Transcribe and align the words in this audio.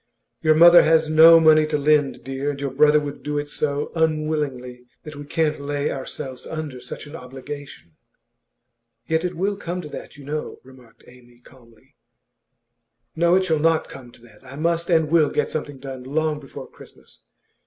'Your 0.41 0.55
mother 0.55 0.81
has 0.81 1.09
no 1.09 1.39
money 1.39 1.67
to 1.67 1.77
lend, 1.77 2.23
dear, 2.23 2.49
and 2.49 2.59
your 2.59 2.71
brother 2.71 2.99
would 2.99 3.21
do 3.21 3.37
it 3.37 3.47
so 3.47 3.91
unwillingly 3.95 4.87
that 5.03 5.15
we 5.15 5.25
can't 5.25 5.61
lay 5.61 5.91
ourselves 5.91 6.47
under 6.47 6.81
such 6.81 7.05
an 7.05 7.15
obligation.' 7.15 7.95
'Yet 9.05 9.23
it 9.23 9.35
will 9.35 9.55
come 9.55 9.79
to 9.81 9.89
that, 9.89 10.17
you 10.17 10.25
know,' 10.25 10.59
remarked 10.63 11.03
Amy, 11.05 11.37
calmly. 11.41 11.93
'No, 13.15 13.35
it 13.35 13.45
shall 13.45 13.59
not 13.59 13.89
come 13.89 14.09
to 14.13 14.21
that. 14.23 14.43
I 14.43 14.55
must 14.55 14.89
and 14.89 15.07
will 15.07 15.29
get 15.29 15.51
something 15.51 15.77
done 15.77 16.01
long 16.03 16.39
before 16.39 16.67
Christmas. 16.67 17.21